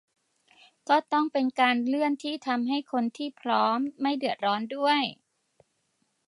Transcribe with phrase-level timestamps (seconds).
[0.89, 5.01] ก็ต้องเป็นการเลื่อนที่ทำให้คนที่พร้อมไม่เดือดร้อนด้วย